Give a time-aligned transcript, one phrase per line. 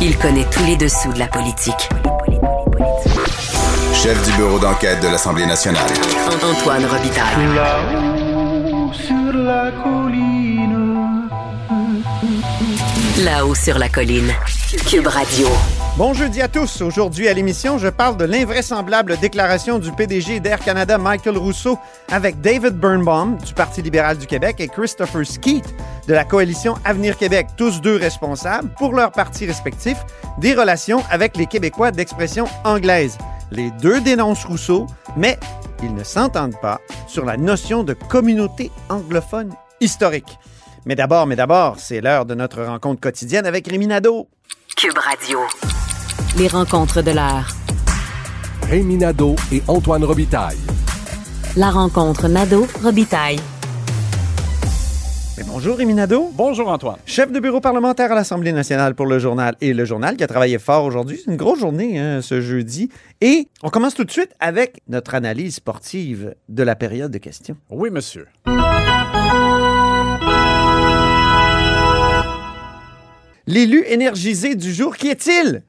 [0.00, 1.88] Il connaît tous les dessous de la politique.
[3.92, 5.90] Chef du bureau d'enquête de l'Assemblée nationale.
[6.40, 7.54] Antoine Robitaille.
[7.56, 11.28] Là-haut sur la colline.
[13.24, 14.32] Là-haut sur la colline.
[14.88, 15.48] Cube Radio.
[15.96, 16.80] Bon jeudi à tous.
[16.80, 21.76] Aujourd'hui à l'émission, je parle de l'invraisemblable déclaration du PDG d'Air Canada Michael Rousseau
[22.08, 25.64] avec David Birnbaum du Parti libéral du Québec et Christopher Skeet
[26.08, 29.98] de la coalition Avenir Québec, tous deux responsables pour leurs partis respectifs
[30.38, 33.18] des relations avec les Québécois d'expression anglaise.
[33.52, 35.38] Les deux dénoncent Rousseau, mais
[35.82, 40.38] ils ne s'entendent pas sur la notion de communauté anglophone historique.
[40.86, 44.28] Mais d'abord, mais d'abord, c'est l'heure de notre rencontre quotidienne avec Rémi Nadeau.
[44.76, 45.40] Cube Radio.
[46.38, 47.48] Les rencontres de l'heure.
[48.62, 50.58] Rémi Nadeau et Antoine Robitaille.
[51.56, 53.40] La rencontre Nadeau-Robitaille.
[55.38, 56.32] Mais bonjour Rémi Nadeau.
[56.34, 56.96] Bonjour Antoine.
[57.06, 60.26] Chef de bureau parlementaire à l'Assemblée nationale pour le journal et le journal qui a
[60.26, 61.20] travaillé fort aujourd'hui.
[61.24, 62.88] C'est une grosse journée hein, ce jeudi.
[63.20, 67.56] Et on commence tout de suite avec notre analyse sportive de la période de questions.
[67.70, 68.26] Oui, monsieur.
[73.46, 75.62] L'élu énergisé du jour, qui est-il?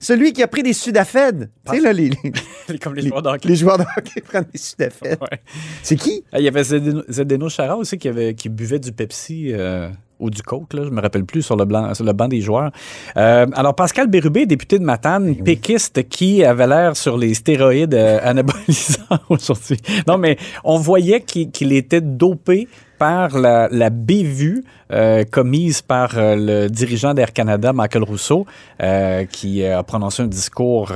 [0.00, 1.48] Celui qui a pris des sudafed.
[1.64, 2.10] Tu sais, là, les,
[2.82, 3.48] Comme les, les- joueurs d'hockey.
[3.48, 5.18] les joueurs de hockey prennent des sudafed.
[5.20, 5.40] Ouais.
[5.82, 6.24] C'est qui?
[6.32, 9.88] Ah, Il y avait Zdeno, Chara aussi qui, avait, qui buvait du Pepsi euh,
[10.20, 12.40] ou du Coke, là, je me rappelle plus, sur le, blanc, sur le banc des
[12.40, 12.70] joueurs.
[13.16, 18.20] Euh, alors, Pascal Bérubé, député de Matane, péquiste qui avait l'air sur les stéroïdes euh,
[18.22, 19.78] anabolisants aujourd'hui.
[20.06, 26.16] Non, mais on voyait qu'il qu'il était dopé par la, la bévue euh, commise par
[26.16, 28.46] euh, le dirigeant d'Air Canada, Michael Rousseau,
[28.82, 30.92] euh, qui a prononcé un discours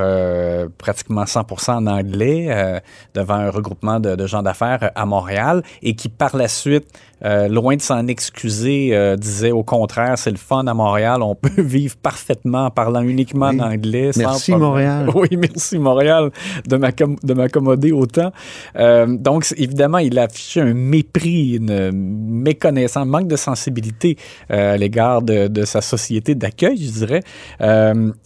[0.78, 2.82] pratiquement 100% en anglais
[3.14, 6.86] devant un regroupement de gens d'affaires à Montréal et qui, par la suite,
[7.24, 11.34] euh, loin de s'en excuser, euh, disait au contraire, c'est le fun à Montréal, on
[11.40, 13.60] peut vivre parfaitement en parlant uniquement Oui.
[13.60, 14.10] en anglais.
[14.16, 14.52] Merci.
[14.54, 15.08] Montréal.
[15.14, 16.30] Oui, merci Montréal
[16.66, 18.30] de m'accom- de m'accommoder autant.
[18.76, 24.16] Euh, donc, évidemment, il a affiché un mépris, une méconnaissance, un manque de sensibilité
[24.48, 27.22] à l'égard de, de sa société d'accueil, je dirais.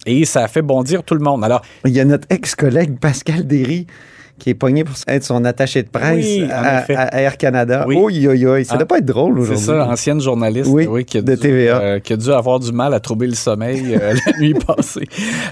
[0.05, 1.43] Et ça a fait bondir tout le monde.
[1.43, 3.87] Alors, Il y a notre ex-collègue Pascal Derry
[4.43, 6.83] qui est pogné pour être son attaché de presse Oui, à,
[7.21, 7.85] Air Canada.
[7.87, 7.95] Oui.
[7.97, 8.77] Oh, yo, yo, ça Ah.
[8.77, 9.65] doit pas être drôle c'est aujourd'hui.
[9.67, 11.79] ça, ancienne journaliste Oui, qui, a de dû, TVA.
[11.79, 15.05] euh, qui a dû avoir du mal à trouver le sommeil euh, la nuit passée.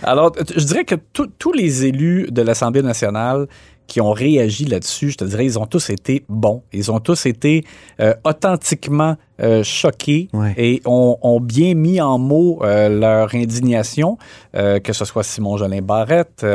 [0.04, 0.96] Alors, je dirais que
[1.40, 3.48] tous les élus de l'Assemblée nationale
[3.92, 6.64] qui ont réagi là-dessus, je te dirais, ils ont tous été bons.
[6.72, 7.66] Ils ont tous été
[8.00, 10.54] euh, authentiquement euh, choqués Ouais.
[10.56, 14.18] et ont, ont bien mis en mots euh, leur indignation,
[14.54, 16.46] que ce soit Simon Jolin Barrette,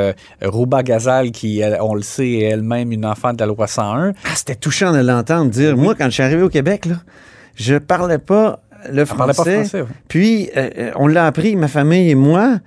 [0.43, 4.13] Rouba Gazal, qui, elle, on le sait, est elle-même une enfant de la loi 101.
[4.25, 5.77] Ah, C'était touchant de l'entendre dire.
[5.77, 6.97] Moi, quand je suis arrivé au Québec, là,
[7.55, 8.61] je parlais pas
[8.91, 9.27] le français.
[9.37, 9.81] pas français.
[9.83, 9.89] ouais.
[10.09, 10.49] Puis,
[10.97, 12.59] on l'a appris, ma famille et moi,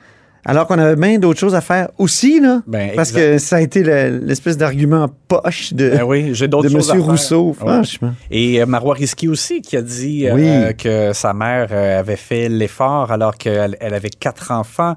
[0.50, 2.62] alors qu'on avait bien d'autres choses à faire aussi, là.
[2.68, 7.02] Ben, parce que ça a été le- l'espèce d'argument poche de, Ben oui, de M.
[7.02, 7.54] Rousseau, Ouais.
[7.54, 8.14] franchement.
[8.32, 12.50] Et euh, Marois Risky aussi, qui a dit euh, que sa mère euh, avait fait
[12.50, 14.96] l'effort alors qu'elle elle avait quatre enfants,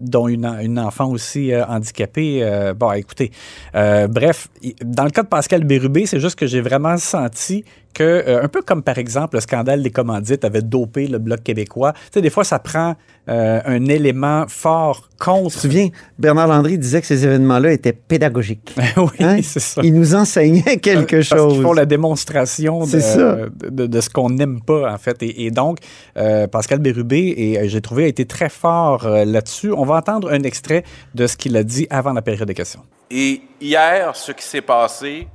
[0.00, 2.40] dont une, en- une enfant aussi euh, handicapée.
[2.42, 3.30] Euh, bon, écoutez,
[3.74, 4.48] euh, bref,
[4.84, 7.64] dans le cas de Pascal Bérubé, c'est juste que j'ai vraiment senti
[7.94, 11.42] que, euh, un peu comme par exemple le scandale des commandites avait dopé le Bloc
[11.42, 12.94] québécois, tu sais, des fois ça prend
[13.30, 15.58] euh, un élément fort Tu te contre...
[15.58, 15.88] souviens,
[16.18, 18.74] Bernard Landry disait que ces événements-là étaient pédagogiques.
[18.98, 19.38] oui, Hein?
[19.42, 19.80] c'est ça.
[19.82, 21.54] Il nous enseignait quelque Parce chose.
[21.54, 25.22] qu'ils font la démonstration de, ce qu'on n'aime pas, en fait.
[25.22, 25.78] Et, et donc,
[26.18, 29.72] euh, Pascal Bérubé, et euh, j'ai trouvé, a été très fort euh, là-dessus.
[29.72, 30.84] On va entendre un extrait
[31.14, 32.84] de ce qu'il a dit avant la période de questions.
[33.10, 35.28] Et hier, ce qui s'est passé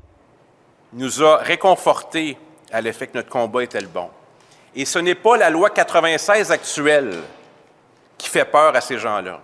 [0.94, 2.38] nous a réconfortés
[2.72, 4.10] à l'effet que notre combat était le bon.
[4.76, 7.16] Et ce n'est pas la loi 96 actuelle
[8.18, 9.40] qui fait peur à ces gens-là.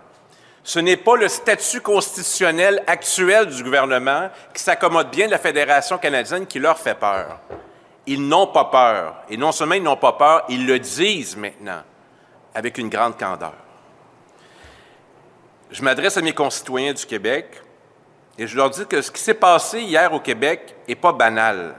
[0.62, 5.96] Ce n'est pas le statut constitutionnel actuel du gouvernement qui s'accommode bien de la Fédération
[5.98, 7.38] canadienne qui leur fait peur.
[8.06, 9.14] Ils n'ont pas peur.
[9.30, 11.82] Et non seulement ils n'ont pas peur, ils le disent maintenant
[12.54, 13.54] avec une grande candeur.
[15.70, 17.62] Je m'adresse à mes concitoyens du Québec
[18.38, 21.74] et je leur dis que ce qui s'est passé hier au Québec n'est pas banal.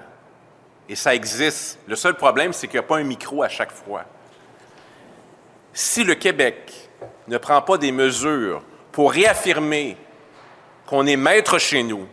[0.88, 1.80] Et ça existe.
[1.88, 4.06] Le seul problème, c'est qu'il n'y a pas un micro à chaque fois.
[5.74, 6.90] Si le Québec
[7.28, 9.98] ne prend pas des mesures pour réaffirmer
[10.86, 12.08] qu'on est maître chez nous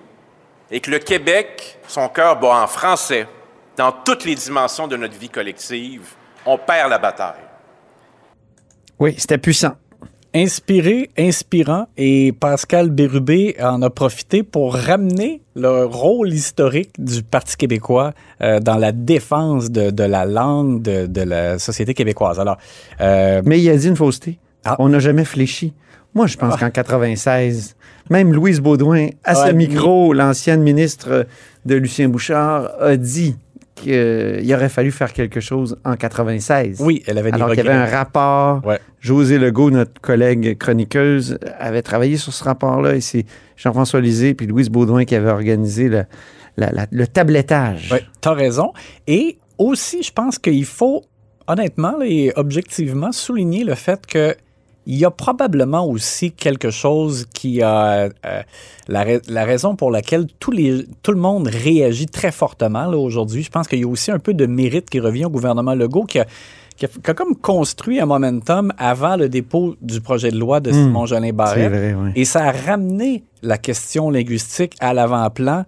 [0.70, 3.26] et que le Québec, son cœur bat en français
[3.76, 6.14] dans toutes les dimensions de notre vie collective,
[6.44, 7.42] on perd la bataille.
[8.98, 9.76] Oui, c'était puissant.
[10.40, 17.56] Inspiré, inspirant, et Pascal Bérubé en a profité pour ramener le rôle historique du Parti
[17.56, 18.12] québécois
[18.42, 22.38] euh, dans la défense de, de la langue de, de la société québécoise.
[22.38, 22.58] Alors,
[23.00, 24.38] euh, Mais il a dit une fausseté.
[24.66, 24.76] Ah.
[24.78, 25.72] On n'a jamais fléchi.
[26.14, 26.58] Moi, je pense Ah.
[26.66, 27.74] qu'en 96,
[28.10, 31.26] même Louise Baudouin, à ce Ouais, micro, l'ancienne ministre
[31.64, 33.36] de Lucien Bouchard, a dit
[33.76, 36.78] qu'il aurait fallu faire quelque chose en 96.
[36.80, 38.66] Oui, elle avait des Alors qu'il y avait un rapport.
[38.66, 38.80] Ouais.
[39.00, 43.24] José Legault, notre collègue chroniqueuse, avait travaillé sur ce rapport-là et c'est
[43.56, 46.04] Jean-François Lisée puis Louise Baudouin qui avaient organisé le,
[46.56, 47.90] la- la- le tablettage.
[47.92, 48.72] Oui, tu as raison.
[49.06, 51.04] Et aussi, je pense qu'il faut,
[51.46, 54.34] honnêtement là, et objectivement, souligner le fait que
[54.86, 58.42] il y a probablement aussi quelque chose qui a euh,
[58.88, 63.42] la, ra- la raison pour laquelle les, tout le monde réagit très fortement aujourd'hui.
[63.42, 66.04] Je pense qu'il y a aussi un peu de mérite qui revient au gouvernement Legault
[66.04, 66.26] qui a,
[66.76, 70.60] qui a- qui a comme construit un momentum avant le dépôt du projet de loi
[70.60, 71.68] de Simon Jolin C'est Barrette.
[71.72, 72.10] vrai, oui.
[72.14, 75.64] Et ça a ramené la question linguistique à l'avant-plan,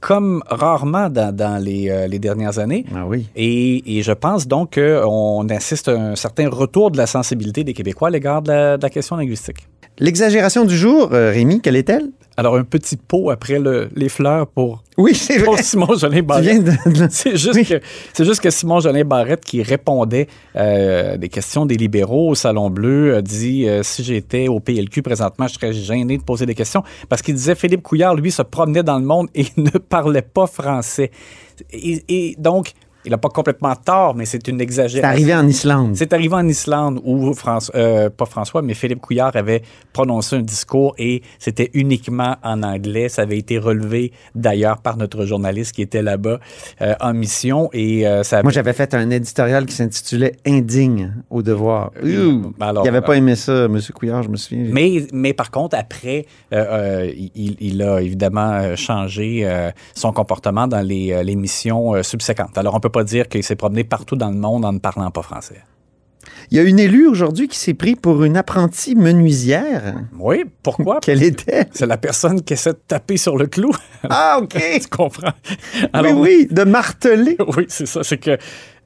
[0.00, 2.84] comme rarement dans, dans les, euh, les dernières années.
[2.94, 3.26] Ah oui.
[3.36, 7.74] Et, et je pense donc qu'on assiste à un certain retour de la sensibilité des
[7.74, 9.68] Québécois à l'égard de la question linguistique.
[9.98, 12.10] L'exagération du jour, euh, Rémi, quelle est-elle?
[12.38, 15.62] Alors, un petit pot après le- les fleurs pour, Oui, c'est pour vrai.
[15.62, 16.64] Simon Jolin Barrette.
[16.64, 17.64] de- C'est juste, Oui.
[17.64, 17.80] que,
[18.12, 22.68] c'est juste que Simon Jolin Barrette, qui répondait euh, des questions des libéraux au Salon
[22.68, 26.54] Bleu, a dit euh, si j'étais au PLQ présentement, je serais gêné de poser des
[26.54, 26.82] questions.
[27.08, 30.46] Parce qu'il disait Philippe Couillard, lui, se promenait dans le monde et ne parlait pas
[30.46, 31.10] français.
[31.72, 32.72] Et, et donc,
[33.06, 35.08] il n'a pas complètement tort, mais c'est une C'est exagération.
[35.08, 35.92] arrivé en Islande.
[35.94, 39.62] C'est arrivé en Islande où François, euh, pas François, mais Philippe Couillard avait
[39.92, 43.08] prononcé un discours et c'était uniquement en anglais.
[43.08, 46.40] Ça avait été relevé d'ailleurs par notre journaliste qui était là-bas
[46.82, 48.42] euh, en mission et euh, ça.
[48.42, 51.92] Moi, j'avais fait un éditorial qui s'intitulait Indigne au devoir.
[52.02, 52.52] Ouh.
[52.60, 53.78] alors, il n'avait pas aimé ça, M.
[53.94, 54.66] Couillard, je me souviens.
[54.72, 59.48] mais, mais par contre, après, il, il a évidemment changé
[59.94, 62.58] son comportement dans les, les missions subséquentes.
[62.58, 65.10] Alors, on peut pas dire qu'il s'est promené partout dans le monde en ne parlant
[65.10, 65.62] pas français.
[66.50, 69.96] Il y a une élue aujourd'hui qui s'est pris pour une apprentie menuisière.
[70.18, 71.00] Oui, pourquoi?
[71.02, 71.66] Quelle était?
[71.72, 73.70] C'est la personne qui essaie de taper sur le clou.
[74.08, 74.56] Ah, OK.
[74.80, 75.34] tu comprends?
[75.94, 77.36] oui, oui, de marteler.
[77.56, 78.02] Oui, c'est ça.
[78.02, 78.38] C'est que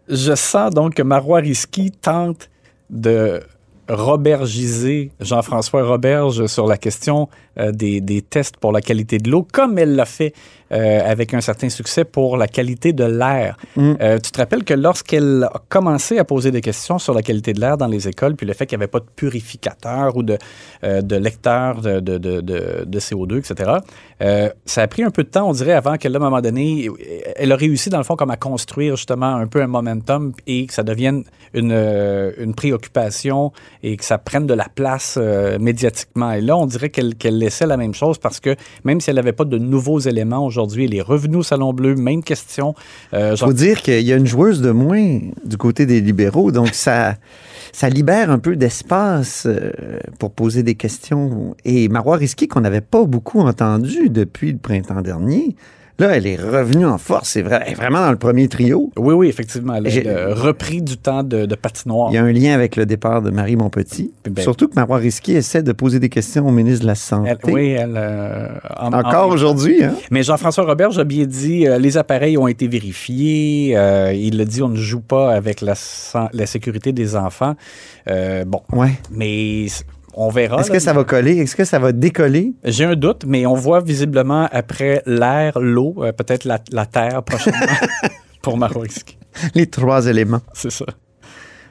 [0.09, 2.51] je sens donc que Marois Risky tente
[2.91, 3.41] de
[3.91, 7.29] robergiser Jean-François Roberge sur la question
[7.59, 10.33] euh, des, des tests pour la qualité de l'eau, comme elle l'a fait
[10.73, 13.57] euh, avec un certain succès pour la qualité de l'air.
[13.77, 17.53] Euh, tu te rappelles que lorsqu'elle a commencé à poser des questions sur la qualité
[17.53, 20.23] de l'air dans les écoles, puis le fait qu'il n'y avait pas de purificateur ou
[20.23, 20.39] de,
[20.83, 23.73] de lecteur de, de, de, de- de CO2, etc.,
[24.67, 26.89] ça a pris un peu de temps, on dirait, avant qu'elle, à un moment donné,
[27.37, 30.67] elle a réussi, dans le fond, comme à construire justement un peu un momentum et
[30.67, 31.73] que ça devienne une,
[32.39, 33.51] une préoccupation
[33.83, 36.33] et que ça prenne de la place euh, médiatiquement.
[36.33, 38.55] Et là, on dirait qu'elle qu'elle laissait la même chose parce que
[38.85, 41.95] même si elle n'avait pas de nouveaux éléments aujourd'hui, elle est revenue au Salon Bleu,
[41.95, 42.75] même question.
[43.15, 46.01] Euh, Il genre- faut dire qu'il y a une joueuse de moins du côté des
[46.01, 47.17] libéraux, donc ça,
[47.73, 49.71] ça libère un peu d'espace euh,
[50.19, 51.55] pour poser des questions.
[51.65, 55.57] Et Marois Risky, qu'on n'avait pas beaucoup entendu depuis le printemps dernier,
[56.01, 57.29] là, elle est revenue en force.
[57.31, 58.91] C'est vrai, elle est vraiment dans le premier trio.
[58.97, 59.75] Oui, oui, effectivement.
[59.77, 62.11] Elle a repris du temps de, de patinoire.
[62.11, 64.13] Il y a un lien avec le départ de Marie Montpetit.
[64.29, 67.31] Ben- Surtout que Marois Risky essaie de poser des questions au ministre de la Santé.
[67.45, 67.95] Elle- oui, elle.
[67.97, 68.49] euh,
[68.79, 69.95] en- Encore en- aujourd'hui, hein?
[70.11, 73.75] Mais Jean-François Robert, j'ai bien dit, euh, les appareils ont été vérifiés.
[73.77, 75.75] euh, il a dit, on ne joue pas avec la,
[76.33, 77.55] la sécurité des enfants.
[78.47, 78.93] Bon, Ouais.
[79.11, 79.67] mais
[80.15, 80.61] on verra.
[80.61, 81.37] Est-ce que ça va coller?
[81.39, 82.53] Est-ce que ça va décoller?
[82.65, 87.23] J'ai un doute, mais on voit visiblement après l'air, l'eau, euh, peut-être la, la terre
[87.23, 87.67] prochainement
[88.43, 89.19] pour Maroiski.
[89.55, 90.41] Les trois éléments.
[90.53, 90.87] C'est ça.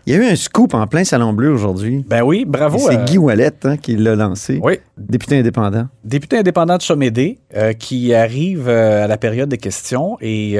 [0.05, 2.03] Il y a eu un scoop en plein Salon Bleu aujourd'hui.
[2.07, 2.79] Ben oui, bravo.
[2.79, 4.59] C'est euh, Guy Wallet hein, qui l'a lancé.
[4.63, 5.87] Oui, Député indépendant.
[6.03, 10.57] député indépendant de Chomédé euh, qui arrive à la période des questions et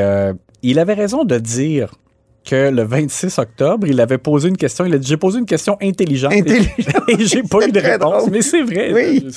[0.61, 1.95] il avait raison de dire
[2.49, 4.85] que le 26 octobre, il avait posé une question.
[4.85, 6.33] Il a dit J'ai posé une question intelligente.
[6.33, 7.03] et- Intelligente.
[7.09, 8.17] Et, j'ai pas eu de réponse.
[8.23, 8.31] drôle.
[8.31, 8.91] Mais c'est vrai.
[8.93, 9.27] Oui.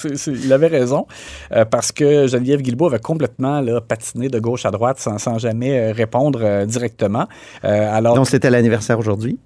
[0.45, 1.07] Il avait raison.
[1.52, 5.38] Euh, parce que Geneviève Guilbeault avait complètement là, patiné de gauche à droite sans, sans
[5.38, 7.26] jamais euh, répondre euh, directement.
[7.64, 9.38] Euh, alors, Donc, c'était l'anniversaire aujourd'hui,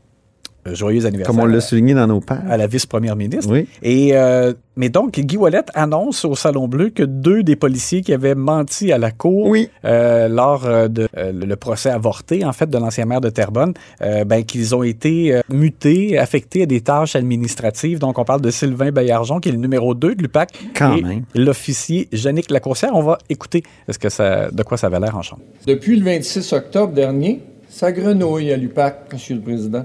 [0.74, 1.34] joyeux anniversaire.
[1.34, 2.38] comme on l'a à- souligné dans nos pages.
[2.48, 3.50] à la vice-première ministre.
[3.52, 3.68] Oui.
[3.82, 8.12] Et euh, mais donc Guy Wallet annonce au Salon Bleu que deux des policiers qui
[8.12, 9.70] avaient menti à la cour Oui.
[9.84, 13.72] euh, lors euh, de euh, le procès avorté en fait de l'ancien maire de Terrebonne,
[14.02, 17.98] euh, ben qu'ils ont été euh, mutés, affectés à des tâches administratives.
[17.98, 21.02] Donc on parle de Sylvain Bayarjon qui est le numéro 2 de l'UPAC Quand et
[21.02, 21.22] même.
[21.34, 22.90] l'officier Yannick Lacourcière.
[22.94, 25.42] On va écouter ce que ça, de quoi ça avait l'air en chambre.
[25.66, 29.84] Depuis le 26 octobre dernier, ça grenouille à l'UPAC, Monsieur le Président.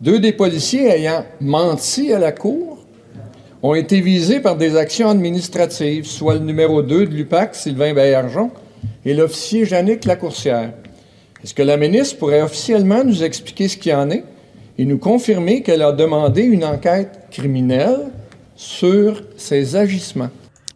[0.00, 2.78] Deux des policiers ayant menti à la Cour
[3.62, 8.50] ont été visés par des actions administratives, soit le numéro 2 de l'UPAC, Sylvain Baillargeon,
[9.04, 10.72] et l'officier Jannick Lacourcière.
[11.42, 14.24] Est-ce que la ministre pourrait officiellement nous expliquer ce qu'il en est
[14.78, 18.10] et nous confirmer qu'elle a demandé une enquête criminelle
[18.56, 20.30] sur ses agissements?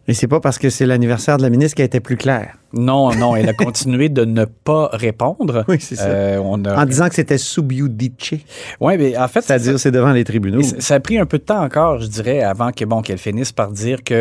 [0.07, 2.57] Et c'est pas parce que c'est l'anniversaire de la ministre a été plus claire.
[2.73, 5.65] Non, non, elle a continué de ne pas répondre.
[5.67, 6.05] Oui, c'est ça.
[6.05, 8.33] Euh, on a- En disant que c'était sub judice,
[8.79, 10.61] Ouais, mais en fait, c'est-à-dire c'est devant les tribunaux.
[10.79, 13.51] Ça a pris un peu de temps encore, je dirais, avant que bon qu'elle finisse
[13.51, 14.13] par dire que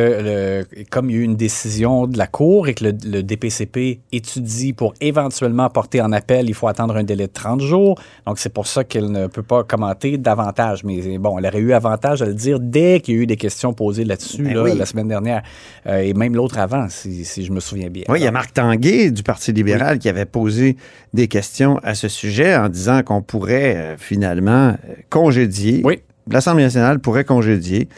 [0.73, 3.23] le- comme il y a eu une décision de la Cour et que le, le
[3.23, 8.01] DPCP étudie pour éventuellement porter en appel, il faut attendre un délai de 30 jours.
[8.27, 10.85] Donc c'est pour ça qu'elle ne peut pas commenter davantage.
[10.85, 13.37] Mais bon, elle aurait eu avantage à le dire dès qu'il y a eu des
[13.37, 14.77] questions posées là-dessus Ben là, oui.
[14.77, 15.43] la semaine dernière
[15.87, 18.03] Euh, et même l'autre avant, si, si je me souviens bien.
[18.09, 20.77] Oui, il y a Marc Tanguay du Parti libéral qui avait posé
[21.13, 24.77] des questions à ce sujet en disant qu'on pourrait euh, finalement euh,
[25.11, 25.99] congédier, Oui.
[26.31, 27.89] l'Assemblée nationale pourrait congédier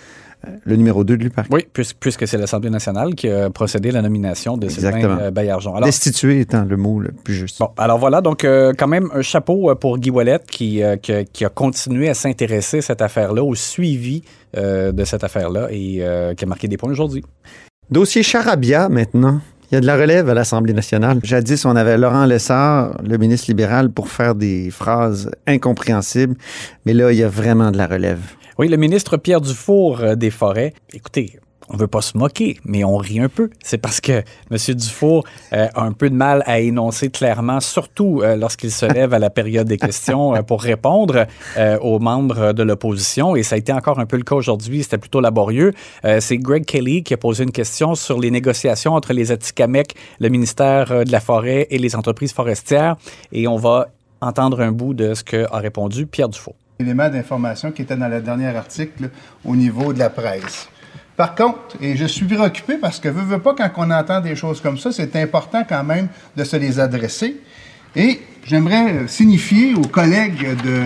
[0.47, 1.49] euh, le numéro 2 de l'UPAC.
[1.51, 5.15] Oui, puis- puisque c'est l'Assemblée nationale qui a procédé à la nomination de Exactement.
[5.17, 5.75] Sylvain Baillargeon.
[5.75, 7.59] Alors, Destituer étant le mot le plus juste.
[7.59, 11.13] Bon, alors voilà, donc euh, quand même un chapeau pour Guy Ouellet qui, euh, qui,
[11.13, 14.23] a- qui a continué à s'intéresser à cette affaire-là, au suivi
[14.57, 16.03] euh, de cette affaire-là et
[16.35, 17.23] qui a marqué des points aujourd'hui.
[17.91, 19.43] Dossier Charabia maintenant.
[19.71, 21.21] Il y a de la relève à l'Assemblée nationale.
[21.23, 26.35] Jadis, on avait Laurent Lessard, le ministre libéral, pour faire des phrases incompréhensibles.
[26.87, 28.21] Mais là, il y a vraiment de la relève.
[28.59, 31.39] Oui, le ministre Pierre Dufour euh, des Forêts, écoutez,
[31.71, 33.51] on veut pas se moquer, mais on rit un peu.
[33.63, 34.75] C'est parce que M.
[34.75, 39.15] Dufour euh, a un peu de mal à énoncer clairement, surtout euh, lorsqu'il se lève
[39.15, 41.27] à la période des questions euh, pour répondre
[41.81, 43.37] aux membres de l'opposition.
[43.37, 44.83] Et ça a été encore un peu le cas aujourd'hui.
[44.83, 45.73] C'était plutôt laborieux.
[46.21, 50.29] C'est Greg Kelly qui a posé une question sur les négociations entre les Atikamekw, le
[50.29, 52.97] ministère de la Forêt et les entreprises forestières.
[53.33, 53.89] Et on va
[54.21, 56.55] entendre un bout de ce qu'a répondu Pierre Dufour.
[56.79, 59.11] éléments d'information qui étaient dans le dernier article
[59.45, 60.69] au niveau de la presse.
[61.21, 64.35] Par contre, et je suis préoccupé parce que, veux, veux pas, quand on entend des
[64.35, 67.37] choses comme ça, c'est important quand même de se les adresser.
[67.95, 70.81] Et j'aimerais signifier aux collègues de,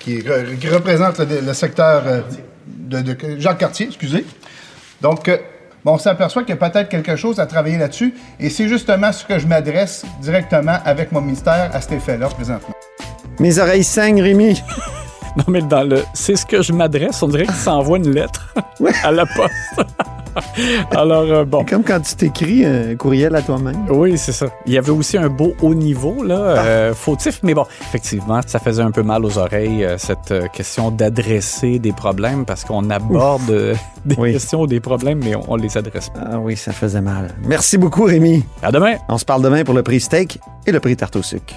[0.00, 2.22] qui, re- représentent le, secteur euh,
[2.66, 4.24] de, de Jacques Cartier, excusez.
[5.02, 5.36] Donc, euh,
[5.84, 8.14] bon, on s'aperçoit qu'il y a peut-être quelque chose à travailler là-dessus.
[8.40, 12.74] Et c'est justement ce que je m'adresse directement avec mon ministère à cet effet-là présentement.
[13.38, 14.62] Mes oreilles saignent, Rémi.
[15.38, 18.52] Non, mais dans le c'est ce que je m'adresse, on dirait qu'il s'envoie une lettre
[19.04, 19.88] à la poste.
[20.92, 21.64] Alors, euh, bon.
[21.64, 23.86] Comme quand tu t'écris un courriel à toi-même.
[23.90, 24.46] Oui, c'est ça.
[24.66, 28.60] Il y avait aussi un beau haut niveau, là, euh, fautif, mais bon, effectivement, ça
[28.60, 33.50] faisait un peu mal aux oreilles, euh, cette question d'adresser des problèmes, parce qu'on aborde
[34.04, 34.32] des Oui.
[34.32, 36.20] questions ou des problèmes, mais on, on les adresse pas.
[36.32, 37.34] Ah oui, ça faisait mal.
[37.44, 38.44] Merci beaucoup, Rémi.
[38.62, 38.94] À demain!
[39.08, 41.54] On se parle demain pour le prix steak et le prix tarte au sucre.